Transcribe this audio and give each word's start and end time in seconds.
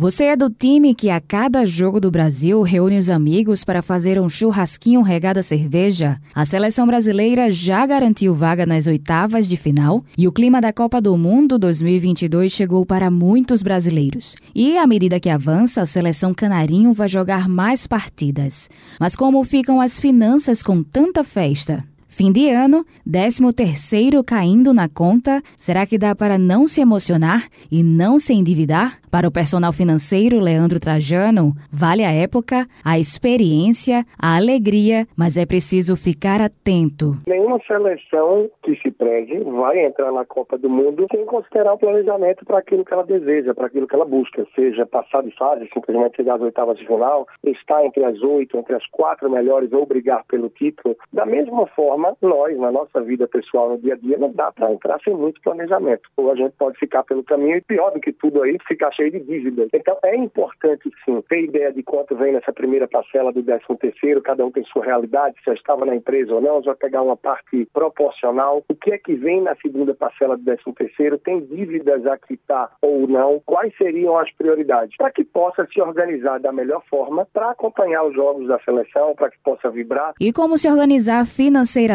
Você 0.00 0.26
é 0.26 0.36
do 0.36 0.48
time 0.48 0.94
que 0.94 1.10
a 1.10 1.20
cada 1.20 1.66
jogo 1.66 1.98
do 1.98 2.08
Brasil 2.08 2.62
reúne 2.62 2.98
os 2.98 3.10
amigos 3.10 3.64
para 3.64 3.82
fazer 3.82 4.16
um 4.20 4.28
churrasquinho 4.28 5.02
regado 5.02 5.40
a 5.40 5.42
cerveja? 5.42 6.20
A 6.32 6.46
seleção 6.46 6.86
brasileira 6.86 7.50
já 7.50 7.84
garantiu 7.84 8.32
vaga 8.32 8.64
nas 8.64 8.86
oitavas 8.86 9.48
de 9.48 9.56
final 9.56 10.04
e 10.16 10.28
o 10.28 10.30
clima 10.30 10.60
da 10.60 10.72
Copa 10.72 11.00
do 11.00 11.18
Mundo 11.18 11.58
2022 11.58 12.52
chegou 12.52 12.86
para 12.86 13.10
muitos 13.10 13.60
brasileiros. 13.60 14.36
E 14.54 14.78
à 14.78 14.86
medida 14.86 15.18
que 15.18 15.28
avança, 15.28 15.82
a 15.82 15.86
seleção 15.86 16.32
canarinho 16.32 16.92
vai 16.92 17.08
jogar 17.08 17.48
mais 17.48 17.84
partidas. 17.84 18.70
Mas 19.00 19.16
como 19.16 19.42
ficam 19.42 19.80
as 19.80 19.98
finanças 19.98 20.62
com 20.62 20.80
tanta 20.80 21.24
festa? 21.24 21.84
Fim 22.08 22.32
de 22.32 22.48
ano, 22.48 22.84
13 23.04 23.52
terceiro 23.54 24.24
caindo 24.24 24.72
na 24.72 24.88
conta, 24.88 25.42
será 25.56 25.86
que 25.86 25.98
dá 25.98 26.16
para 26.16 26.38
não 26.38 26.66
se 26.66 26.80
emocionar 26.80 27.48
e 27.70 27.82
não 27.82 28.18
se 28.18 28.32
endividar? 28.32 28.98
Para 29.10 29.28
o 29.28 29.32
personal 29.32 29.72
financeiro 29.72 30.38
Leandro 30.38 30.80
Trajano, 30.80 31.52
vale 31.72 32.04
a 32.04 32.12
época, 32.12 32.66
a 32.84 32.98
experiência, 32.98 34.04
a 34.20 34.36
alegria, 34.36 35.06
mas 35.16 35.36
é 35.38 35.46
preciso 35.46 35.96
ficar 35.96 36.40
atento. 36.40 37.14
Nenhuma 37.26 37.58
seleção 37.66 38.50
que 38.62 38.76
se 38.82 38.90
preze 38.90 39.38
vai 39.44 39.84
entrar 39.84 40.12
na 40.12 40.26
Copa 40.26 40.58
do 40.58 40.68
Mundo 40.68 41.06
sem 41.10 41.24
considerar 41.24 41.72
o 41.72 41.78
planejamento 41.78 42.44
para 42.44 42.58
aquilo 42.58 42.84
que 42.84 42.92
ela 42.92 43.04
deseja, 43.04 43.54
para 43.54 43.66
aquilo 43.66 43.86
que 43.86 43.94
ela 43.94 44.04
busca, 44.04 44.46
seja 44.54 44.84
passar 44.84 45.22
de 45.22 45.34
fase, 45.36 45.68
simplesmente 45.72 46.16
chegar 46.16 46.34
às 46.34 46.42
oitavas 46.42 46.78
de 46.78 46.86
final, 46.86 47.26
estar 47.44 47.84
entre 47.84 48.04
as 48.04 48.20
oito, 48.22 48.58
entre 48.58 48.74
as 48.74 48.86
quatro 48.88 49.30
melhores 49.30 49.72
ou 49.72 49.86
brigar 49.86 50.24
pelo 50.28 50.50
título. 50.50 50.96
Da 51.12 51.24
mesma 51.24 51.66
forma, 51.68 51.97
nós, 52.22 52.56
na 52.58 52.70
nossa 52.70 53.00
vida 53.00 53.26
pessoal, 53.26 53.70
no 53.70 53.78
dia 53.78 53.94
a 53.94 53.96
dia, 53.96 54.18
não 54.18 54.32
dá 54.32 54.52
para 54.52 54.72
entrar 54.72 55.00
sem 55.02 55.14
muito 55.14 55.40
planejamento. 55.40 56.08
Ou 56.16 56.30
a 56.30 56.34
gente 56.34 56.52
pode 56.58 56.78
ficar 56.78 57.02
pelo 57.02 57.24
caminho 57.24 57.56
e 57.56 57.60
pior 57.60 57.90
do 57.90 58.00
que 58.00 58.12
tudo 58.12 58.42
aí, 58.42 58.56
ficar 58.66 58.92
cheio 58.92 59.10
de 59.10 59.20
dívidas. 59.20 59.68
Então 59.72 59.96
é 60.04 60.16
importante 60.16 60.90
sim 61.04 61.20
ter 61.28 61.44
ideia 61.44 61.72
de 61.72 61.82
quanto 61.82 62.14
vem 62.16 62.32
nessa 62.32 62.52
primeira 62.52 62.86
parcela 62.86 63.32
do 63.32 63.42
13 63.42 63.64
terceiro, 63.80 64.22
cada 64.22 64.44
um 64.44 64.50
tem 64.50 64.64
sua 64.64 64.84
realidade, 64.84 65.36
se 65.38 65.46
já 65.46 65.54
estava 65.54 65.84
na 65.84 65.94
empresa 65.94 66.34
ou 66.34 66.40
não, 66.40 66.62
já 66.62 66.74
pegar 66.74 67.02
uma 67.02 67.16
parte 67.16 67.66
proporcional. 67.72 68.62
O 68.68 68.74
que 68.74 68.92
é 68.92 68.98
que 68.98 69.14
vem 69.14 69.40
na 69.42 69.54
segunda 69.56 69.94
parcela 69.94 70.36
do 70.36 70.44
13 70.44 70.62
terceiro? 70.76 71.18
Tem 71.18 71.40
dívidas 71.40 72.06
a 72.06 72.16
quitar 72.16 72.72
ou 72.80 73.08
não? 73.08 73.40
Quais 73.44 73.76
seriam 73.76 74.18
as 74.18 74.30
prioridades? 74.32 74.96
Para 74.96 75.10
que 75.10 75.24
possa 75.24 75.66
se 75.72 75.80
organizar 75.80 76.38
da 76.38 76.52
melhor 76.52 76.82
forma 76.88 77.26
para 77.32 77.50
acompanhar 77.50 78.04
os 78.04 78.14
jogos 78.14 78.46
da 78.46 78.58
seleção, 78.60 79.14
para 79.14 79.30
que 79.30 79.38
possa 79.42 79.70
vibrar. 79.70 80.14
E 80.20 80.32
como 80.32 80.56
se 80.56 80.68
organizar 80.68 81.26
financeiramente 81.26 81.87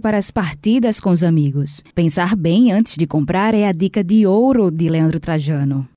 para 0.00 0.18
as 0.18 0.30
partidas 0.30 1.00
com 1.00 1.10
os 1.10 1.24
amigos? 1.24 1.82
Pensar 1.94 2.36
bem 2.36 2.70
antes 2.70 2.96
de 2.96 3.06
comprar 3.06 3.54
é 3.54 3.66
a 3.66 3.72
dica 3.72 4.04
de 4.04 4.26
ouro 4.26 4.70
de 4.70 4.88
Leandro 4.88 5.18
Trajano 5.18 5.88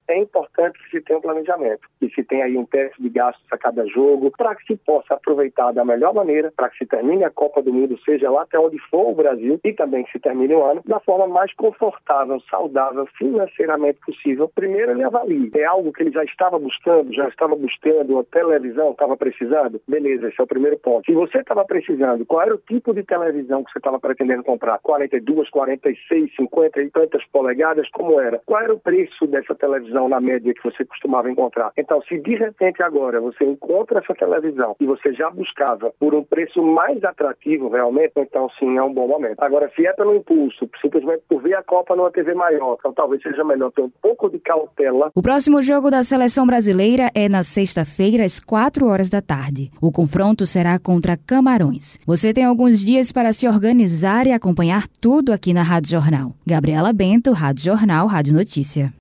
tenha 1.02 1.19
um 1.19 1.21
planejamento, 1.21 1.81
que 1.99 2.09
se 2.09 2.23
tenha 2.23 2.45
aí 2.45 2.57
um 2.57 2.66
teste 2.66 3.02
de 3.02 3.09
gastos 3.09 3.45
a 3.52 3.57
cada 3.57 3.85
jogo, 3.88 4.31
para 4.38 4.55
que 4.55 4.66
se 4.66 4.75
possa 4.75 5.13
aproveitar 5.13 5.71
da 5.71 5.85
melhor 5.85 6.13
maneira, 6.13 6.52
para 6.55 6.69
que 6.69 6.77
se 6.77 6.85
termine 6.85 7.23
a 7.23 7.30
Copa 7.30 7.61
do 7.61 7.73
Mundo, 7.73 7.99
seja 8.03 8.30
lá 8.30 8.44
até 8.44 8.59
onde 8.59 8.77
for 8.89 9.09
o 9.09 9.16
Brasil, 9.16 9.59
e 9.63 9.73
também 9.73 10.03
que 10.03 10.11
se 10.11 10.19
termine 10.19 10.53
o 10.53 10.63
ano, 10.63 10.81
da 10.85 10.99
forma 10.99 11.27
mais 11.27 11.53
confortável, 11.53 12.39
saudável, 12.49 13.07
financeiramente 13.17 13.99
possível. 14.05 14.52
Primeiro 14.53 14.91
ele 14.91 15.03
avalie, 15.03 15.52
é 15.55 15.66
algo 15.66 15.91
que 15.91 16.03
ele 16.03 16.11
já 16.11 16.23
estava 16.23 16.57
buscando, 16.59 17.13
já 17.13 17.27
estava 17.27 17.55
buscando, 17.55 18.19
a 18.19 18.23
televisão 18.23 18.91
estava 18.91 19.16
precisando? 19.17 19.81
Beleza, 19.88 20.27
esse 20.27 20.39
é 20.39 20.44
o 20.44 20.47
primeiro 20.47 20.77
ponto. 20.79 21.05
Se 21.05 21.13
você 21.13 21.39
estava 21.39 21.66
precisando, 21.66 22.25
qual 22.25 22.41
era 22.41 22.55
o 22.55 22.57
tipo 22.57 22.94
de 22.94 23.03
televisão 23.03 23.63
que 23.63 23.72
você 23.72 23.79
estava 23.79 23.99
pretendendo 23.99 24.44
comprar? 24.44 24.79
42, 24.79 25.49
46, 25.49 26.35
50 26.35 26.81
e 26.81 26.89
tantas 26.89 27.25
polegadas, 27.25 27.89
como 27.91 28.19
era? 28.19 28.41
Qual 28.45 28.61
era 28.61 28.73
o 28.73 28.79
preço 28.79 29.27
dessa 29.27 29.55
televisão 29.55 30.09
na 30.09 30.19
média 30.19 30.53
que 30.53 30.63
você 30.63 30.83
costumava 30.92 31.31
encontrar. 31.31 31.72
Então, 31.78 32.02
se 32.03 32.20
de 32.20 32.36
repente 32.36 32.84
agora 32.84 33.20
você 33.20 33.44
encontra 33.45 34.00
essa 34.00 34.14
televisão 34.14 34.75
e 34.80 34.86
você 34.86 35.14
já 35.14 35.30
buscava 35.30 35.92
por 36.00 36.14
um 36.14 36.23
preço 36.23 36.61
mais 36.61 37.03
atrativo 37.03 37.70
realmente, 37.70 38.14
então 38.17 38.50
sim, 38.59 38.78
é 38.78 38.84
um 38.84 38.94
bom 38.94 39.08
momento. 39.08 39.42
Agora, 39.42 39.72
se 39.75 39.85
é 39.85 39.94
pelo 39.94 40.16
impulso, 40.16 40.69
simplesmente 40.81 41.24
por 41.28 41.41
ver 41.41 41.56
a 41.56 41.63
Copa 41.63 41.96
numa 41.96 42.12
TV 42.12 42.34
maior, 42.34 42.75
então 42.80 42.94
talvez 42.94 43.22
seja 43.22 43.44
melhor 43.44 43.72
ter 43.72 43.81
um 43.81 43.91
pouco 44.01 44.30
de 44.30 44.40
cautela. 44.40 45.12
O 45.16 45.22
próximo 45.22 45.62
jogo 45.62 45.90
da 45.90 46.03
seleção 46.03 46.46
brasileira 46.46 47.09
é 47.16 47.30
na 47.30 47.44
sexta-feira, 47.44 48.25
às 48.25 48.40
4 48.40 48.85
horas 48.88 49.09
da 49.09 49.22
tarde. 49.22 49.69
O 49.81 49.91
confronto 49.91 50.46
será 50.46 50.78
contra 50.78 51.18
Camarões. 51.18 51.97
Você 52.06 52.34
tem 52.34 52.44
alguns 52.44 52.80
dias 52.80 53.12
para 53.12 53.31
se 53.34 53.47
organizar 53.47 54.28
e 54.28 54.31
acompanhar 54.31 54.88
tudo 55.00 55.31
aqui 55.31 55.53
na 55.53 55.63
Rádio 55.63 55.91
Jornal. 55.91 56.34
Gabriela 56.46 56.91
Bento, 56.91 57.31
Rádio 57.31 57.66
Jornal, 57.66 58.07
Rádio 58.07 58.34
Notícia. 58.34 58.91